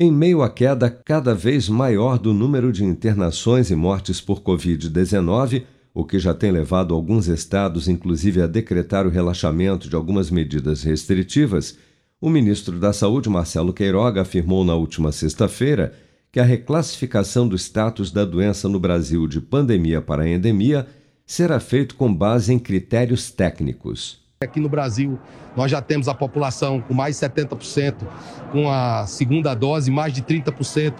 Em 0.00 0.12
meio 0.12 0.42
à 0.42 0.48
queda 0.48 0.88
cada 0.88 1.34
vez 1.34 1.68
maior 1.68 2.20
do 2.20 2.32
número 2.32 2.70
de 2.70 2.84
internações 2.84 3.68
e 3.68 3.74
mortes 3.74 4.20
por 4.20 4.40
Covid-19, 4.42 5.64
o 5.92 6.04
que 6.04 6.20
já 6.20 6.32
tem 6.32 6.52
levado 6.52 6.94
alguns 6.94 7.26
estados, 7.26 7.88
inclusive, 7.88 8.40
a 8.40 8.46
decretar 8.46 9.08
o 9.08 9.10
relaxamento 9.10 9.88
de 9.88 9.96
algumas 9.96 10.30
medidas 10.30 10.84
restritivas, 10.84 11.76
o 12.20 12.30
ministro 12.30 12.78
da 12.78 12.92
Saúde, 12.92 13.28
Marcelo 13.28 13.72
Queiroga, 13.72 14.22
afirmou 14.22 14.64
na 14.64 14.76
última 14.76 15.10
sexta-feira 15.10 15.92
que 16.30 16.38
a 16.38 16.44
reclassificação 16.44 17.48
do 17.48 17.56
status 17.56 18.12
da 18.12 18.24
doença 18.24 18.68
no 18.68 18.78
Brasil 18.78 19.26
de 19.26 19.40
pandemia 19.40 20.00
para 20.00 20.28
endemia 20.28 20.86
será 21.26 21.58
feito 21.58 21.96
com 21.96 22.14
base 22.14 22.52
em 22.52 22.58
critérios 22.60 23.32
técnicos. 23.32 24.27
Aqui 24.40 24.60
no 24.60 24.68
Brasil, 24.68 25.18
nós 25.56 25.68
já 25.68 25.82
temos 25.82 26.06
a 26.06 26.14
população 26.14 26.80
com 26.80 26.94
mais 26.94 27.18
de 27.18 27.26
70% 27.26 28.06
com 28.52 28.70
a 28.70 29.04
segunda 29.04 29.52
dose, 29.52 29.90
mais 29.90 30.12
de 30.12 30.22
30% 30.22 30.94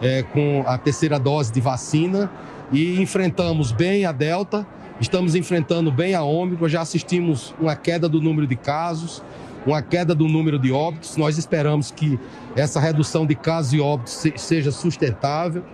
é, 0.00 0.22
com 0.22 0.62
a 0.64 0.78
terceira 0.78 1.18
dose 1.18 1.52
de 1.52 1.60
vacina 1.60 2.30
e 2.70 3.02
enfrentamos 3.02 3.72
bem 3.72 4.04
a 4.04 4.12
Delta, 4.12 4.64
estamos 5.00 5.34
enfrentando 5.34 5.90
bem 5.90 6.14
a 6.14 6.22
Ômicron, 6.22 6.68
já 6.68 6.80
assistimos 6.80 7.52
uma 7.58 7.74
queda 7.74 8.08
do 8.08 8.20
número 8.20 8.46
de 8.46 8.54
casos, 8.54 9.20
uma 9.66 9.82
queda 9.82 10.14
do 10.14 10.28
número 10.28 10.56
de 10.56 10.70
óbitos. 10.70 11.16
Nós 11.16 11.38
esperamos 11.38 11.90
que 11.90 12.16
essa 12.54 12.78
redução 12.78 13.26
de 13.26 13.34
casos 13.34 13.72
e 13.72 13.80
óbitos 13.80 14.22
seja 14.36 14.70
sustentável, 14.70 15.64